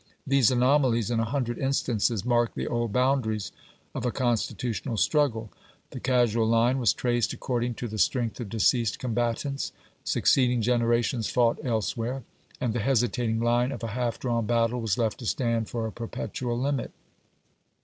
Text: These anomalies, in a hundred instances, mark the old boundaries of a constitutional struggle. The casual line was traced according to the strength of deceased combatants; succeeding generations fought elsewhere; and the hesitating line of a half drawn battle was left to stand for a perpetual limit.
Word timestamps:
These 0.25 0.49
anomalies, 0.49 1.11
in 1.11 1.19
a 1.19 1.25
hundred 1.25 1.59
instances, 1.59 2.25
mark 2.25 2.55
the 2.55 2.65
old 2.65 2.91
boundaries 2.91 3.51
of 3.93 4.03
a 4.03 4.09
constitutional 4.09 4.97
struggle. 4.97 5.51
The 5.91 5.99
casual 5.99 6.47
line 6.47 6.79
was 6.79 6.91
traced 6.91 7.33
according 7.33 7.75
to 7.75 7.87
the 7.87 7.99
strength 7.99 8.39
of 8.39 8.49
deceased 8.49 8.97
combatants; 8.97 9.71
succeeding 10.03 10.63
generations 10.63 11.27
fought 11.29 11.59
elsewhere; 11.63 12.23
and 12.59 12.73
the 12.73 12.79
hesitating 12.79 13.41
line 13.41 13.71
of 13.71 13.83
a 13.83 13.89
half 13.93 14.17
drawn 14.19 14.47
battle 14.47 14.81
was 14.81 14.97
left 14.97 15.19
to 15.19 15.27
stand 15.27 15.69
for 15.69 15.85
a 15.85 15.91
perpetual 15.91 16.57
limit. 16.59 16.89